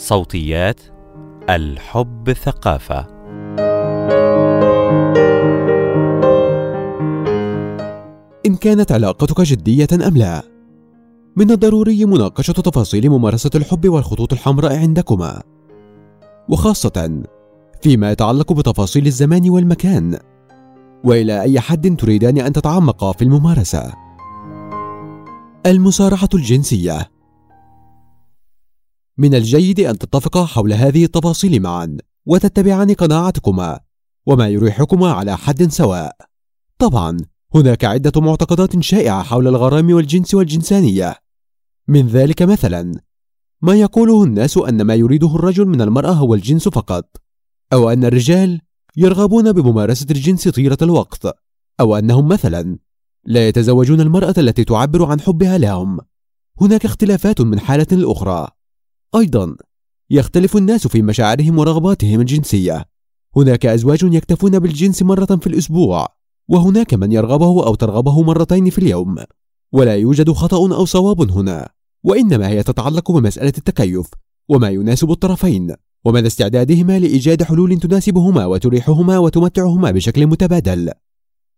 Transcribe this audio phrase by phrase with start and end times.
[0.00, 0.80] صوتيات
[1.50, 3.06] الحب ثقافة.
[8.46, 10.42] إن كانت علاقتك جدية أم لا؟
[11.36, 15.42] من الضروري مناقشة تفاصيل ممارسة الحب والخطوط الحمراء عندكما.
[16.48, 17.22] وخاصة
[17.82, 20.18] فيما يتعلق بتفاصيل الزمان والمكان.
[21.04, 24.09] وإلى أي حد تريدان أن تتعمقا في الممارسة؟
[25.66, 27.10] المصارحه الجنسية.
[29.18, 33.80] من الجيد أن تتفقا حول هذه التفاصيل معا وتتبعان قناعتكما
[34.26, 36.16] وما يريحكما على حد سواء.
[36.78, 37.16] طبعا
[37.54, 41.16] هناك عدة معتقدات شائعة حول الغرام والجنس والجنسانية.
[41.88, 43.00] من ذلك مثلا
[43.62, 47.16] ما يقوله الناس أن ما يريده الرجل من المرأة هو الجنس فقط
[47.72, 48.60] أو أن الرجال
[48.96, 51.38] يرغبون بممارسة الجنس طيلة الوقت
[51.80, 52.78] أو أنهم مثلا
[53.24, 55.98] لا يتزوجون المرأة التي تعبر عن حبها لهم.
[56.60, 58.48] هناك اختلافات من حالة لأخرى
[59.16, 59.56] أيضا
[60.10, 62.84] يختلف الناس في مشاعرهم ورغباتهم الجنسية.
[63.36, 66.08] هناك أزواج يكتفون بالجنس مرة في الأسبوع
[66.48, 69.16] وهناك من يرغبه أو ترغبه مرتين في اليوم.
[69.72, 71.68] ولا يوجد خطأ أو صواب هنا.
[72.04, 74.06] وإنما هي تتعلق بمسألة التكيف
[74.48, 75.74] وما يناسب الطرفين
[76.04, 80.90] ومدى استعدادهما لإيجاد حلول تناسبهما وتريحهما وتمتعهما بشكل متبادل.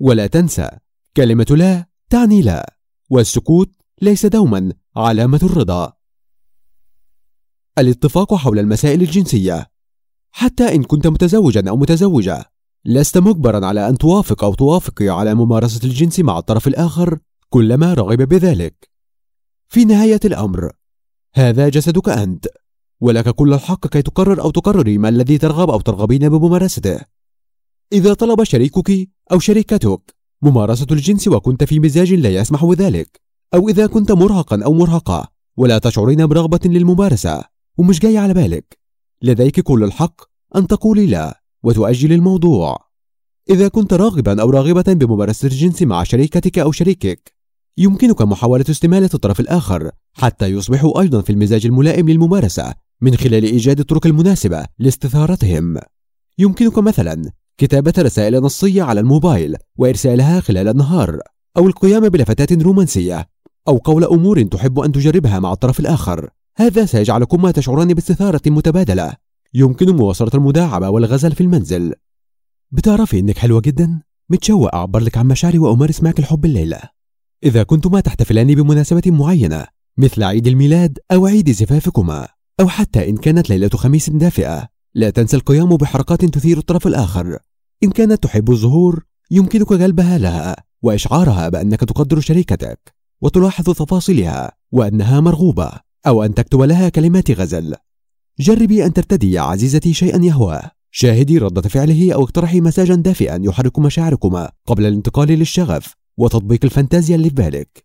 [0.00, 0.68] ولا تنسى
[1.16, 2.76] كلمة لا تعني لا
[3.10, 3.70] والسكوت
[4.02, 5.92] ليس دوما علامة الرضا.
[7.78, 9.70] الاتفاق حول المسائل الجنسية.
[10.30, 12.44] حتى إن كنت متزوجا أو متزوجة
[12.84, 18.22] لست مجبرا على أن توافق أو توافقي على ممارسة الجنس مع الطرف الآخر كلما رغب
[18.22, 18.90] بذلك.
[19.68, 20.72] في نهاية الأمر
[21.34, 22.46] هذا جسدك أنت
[23.00, 27.00] ولك كل الحق كي تقرر أو تقرري ما الذي ترغب أو ترغبين بممارسته.
[27.92, 33.20] إذا طلب شريكك أو شريكتك ممارسة الجنس وكنت في مزاج لا يسمح بذلك
[33.54, 37.44] أو إذا كنت مرهقا أو مرهقة ولا تشعرين برغبة للممارسة
[37.78, 38.78] ومش جاي على بالك.
[39.22, 40.20] لديك كل الحق
[40.56, 42.86] أن تقولي لا وتؤجل الموضوع.
[43.50, 47.36] إذا كنت راغبا أو راغبة بممارسة الجنس مع شريكتك أو شريكك
[47.78, 53.80] يمكنك محاولة استمالة الطرف الآخر حتى يصبحوا أيضا في المزاج الملائم للممارسة من خلال إيجاد
[53.80, 55.76] الطرق المناسبة لاستثارتهم.
[56.38, 61.20] يمكنك مثلا كتابة رسائل نصية على الموبايل وإرسالها خلال النهار
[61.56, 63.28] أو القيام بلفتات رومانسية
[63.68, 66.30] أو قول أمور تحب أن تجربها مع الطرف الآخر.
[66.56, 69.12] هذا سيجعلكما تشعران باستثارة متبادلة.
[69.54, 71.94] يمكن مواصلة المداعبة والغزل في المنزل.
[72.70, 74.00] بتعرفي إنك حلوة جدا؟
[74.30, 76.80] متشوق أعبر لك عن مشاعري وأمارس معك الحب الليلة.
[77.44, 79.66] إذا كنتما تحتفلان بمناسبة معينة
[79.98, 82.28] مثل عيد الميلاد أو عيد زفافكما
[82.60, 87.38] أو حتى إن كانت ليلة خميس دافئة لا تنسى القيام بحركات تثير الطرف الآخر.
[87.84, 95.72] إن كانت تحب الظهور يمكنك جلبها لها وإشعارها بأنك تقدر شريكتك وتلاحظ تفاصيلها وأنها مرغوبة
[96.06, 97.74] أو أن تكتب لها كلمات غزل.
[98.40, 103.78] جربي أن ترتدي يا عزيزتي شيئا يهواه شاهدي ردة فعله أو اقترحي مساجا دافئا يحرك
[103.78, 107.84] مشاعركما قبل الانتقال للشغف وتطبيق الفانتازيا اللي في بالك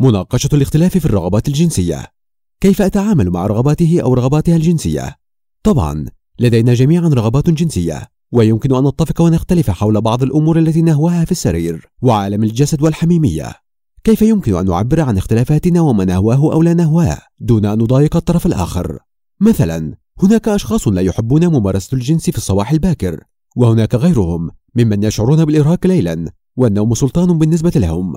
[0.00, 2.06] مناقشة الاختلاف في الرغبات الجنسية.
[2.60, 5.21] كيف أتعامل مع رغباته أو رغباتها الجنسية؟
[5.62, 6.06] طبعا
[6.38, 11.86] لدينا جميعا رغبات جنسية ويمكن أن نتفق ونختلف حول بعض الأمور التي نهواها في السرير
[12.02, 13.52] وعالم الجسد والحميمية.
[14.04, 18.46] كيف يمكن أن نعبر عن اختلافاتنا وما نهواه أو لا نهواه دون أن نضايق الطرف
[18.46, 18.98] الآخر؟
[19.40, 23.24] مثلا هناك أشخاص لا يحبون ممارسة الجنس في الصباح الباكر
[23.56, 28.14] وهناك غيرهم ممن يشعرون بالإرهاق ليلا والنوم سلطان بالنسبة لهم.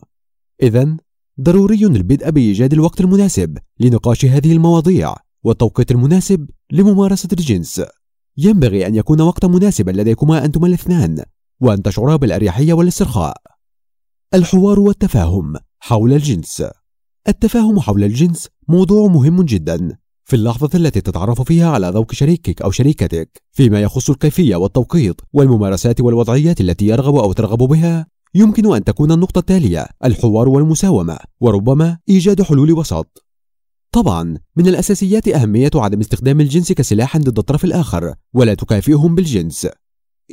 [0.63, 0.97] إذا
[1.41, 5.15] ضروري البدء بإيجاد الوقت المناسب لنقاش هذه المواضيع.
[5.45, 7.81] والتوقيت المناسب لممارسة الجنس.
[8.37, 11.23] ينبغي أن يكون وقتا مناسبا لديكما أنتما الاثنان
[11.59, 13.37] وأن تشعرا بالأريحية والاسترخاء.
[14.33, 16.63] الحوار والتفاهم حول الجنس.
[17.27, 22.71] التفاهم حول الجنس موضوع مهم جدا في اللحظة التي تتعرف فيها على ذوق شريكك أو
[22.71, 28.07] شريكتك فيما يخص الكيفية والتوقيت والممارسات والوضعيات التي يرغب أو ترغب بها.
[28.35, 33.24] يمكن أن تكون النقطة التالية الحوار والمساومة وربما إيجاد حلول وسط.
[33.95, 39.67] طبعا من الأساسيات أهمية عدم استخدام الجنس كسلاح ضد الطرف الآخر ولا تكافئهم بالجنس.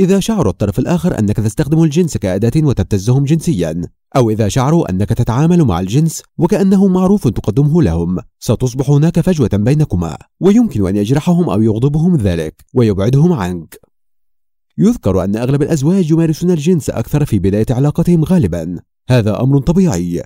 [0.00, 3.82] إذا شعر الطرف الآخر أنك تستخدم الجنس كأداة وتبتزهم جنسيا
[4.16, 10.16] أو إذا شعروا أنك تتعامل مع الجنس وكأنه معروف تقدمه لهم ستصبح هناك فجوة بينكما
[10.40, 13.80] ويمكن أن يجرحهم أو يغضبهم ذلك ويبعدهم عنك.
[14.78, 18.78] يذكر أن أغلب الأزواج يمارسون الجنس أكثر في بداية علاقتهم غالبا.
[19.08, 20.22] هذا أمر طبيعي.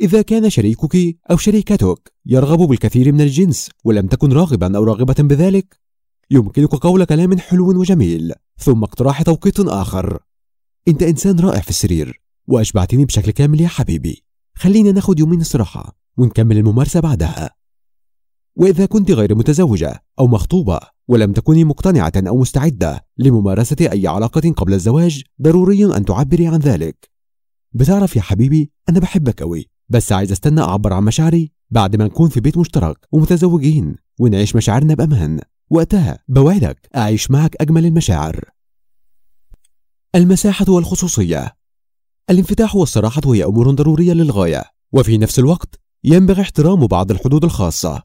[0.00, 5.80] إذا كان شريكك أو شريكتك يرغب بالكثير من الجنس ولم تكن راغبا أو راغبة بذلك
[6.30, 10.18] يمكنك قول كلام حلو وجميل ثم اقتراح توقيت آخر.
[10.88, 14.24] أنت إنسان رائع في السرير وأشبعتني بشكل كامل يا حبيبي.
[14.54, 17.50] خلينا ناخد يومين استراحة ونكمل الممارسة بعدها.
[18.56, 24.74] وإذا كنت غير متزوجة أو مخطوبة ولم تكوني مقتنعة أو مستعدة لممارسة أي علاقة قبل
[24.74, 27.10] الزواج ضروري أن تعبري عن ذلك.
[27.72, 29.69] بتعرف يا حبيبي أنا بحبك أوي.
[29.90, 34.94] بس عايز استنى أعبر عن مشاعري بعد ما نكون في بيت مشترك ومتزوجين ونعيش مشاعرنا
[34.94, 35.40] بأمان.
[35.70, 38.50] وقتها بوعدك أعيش معك أجمل المشاعر.
[40.14, 41.56] المساحة والخصوصية.
[42.30, 48.02] الانفتاح والصراحة هي أمور ضرورية للغاية وفي نفس الوقت ينبغي احترام بعض الحدود الخاصة.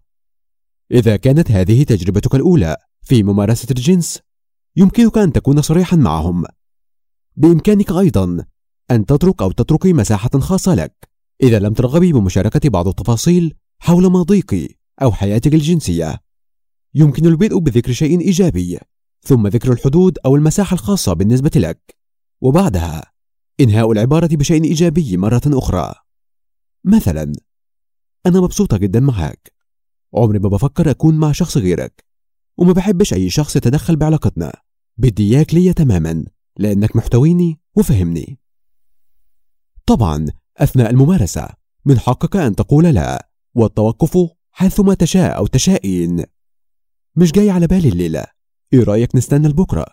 [0.91, 4.19] إذا كانت هذه تجربتك الأولى في ممارسة الجنس
[4.75, 6.43] يمكنك أن تكون صريحا معهم.
[7.35, 8.45] بإمكانك أيضا
[8.91, 11.14] أن تترك أو تتركي مساحة خاصة لك.
[11.43, 16.19] إذا لم ترغبي بمشاركة بعض التفاصيل حول ماضيك أو حياتك الجنسية.
[16.93, 18.79] يمكن البدء بذكر شيء إيجابي
[19.21, 21.95] ثم ذكر الحدود أو المساحة الخاصة بالنسبة لك.
[22.41, 23.11] وبعدها
[23.59, 25.93] إنهاء العبارة بشيء إيجابي مرة أخرى.
[26.83, 27.33] مثلا
[28.25, 29.53] أنا مبسوطة جدا معاك
[30.13, 32.05] عمري ما بفكر أكون مع شخص غيرك.
[32.57, 34.53] وما بحبش أي شخص يتدخل بعلاقتنا.
[34.97, 36.25] بدي إياك ليا تماما
[36.57, 38.39] لأنك محتويني وفهمني.
[39.85, 40.25] طبعا
[40.57, 41.49] أثناء الممارسة.
[41.85, 44.17] من حقك أن تقول لا والتوقف
[44.51, 46.23] حيثما تشاء أو تشائين
[47.15, 48.25] مش جاي على بالي الليلة.
[48.73, 49.85] إيه رأيك نستنى لبكرة؟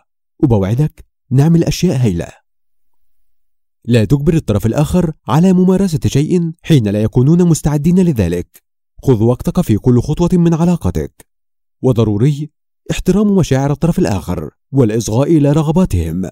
[0.43, 2.27] وبوعدك نعمل أشياء هايلة.
[3.85, 8.63] لا تجبر الطرف الآخر على ممارسة شيء حين لا يكونون مستعدين لذلك.
[9.03, 11.27] خذ وقتك في كل خطوة من علاقتك.
[11.81, 12.49] وضروري
[12.91, 16.29] احترام مشاعر الطرف الآخر والإصغاء إلى رغباتهم.